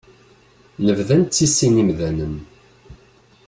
Nebda 0.85 1.15
nettissin 1.19 1.81
imdanen. 1.81 2.35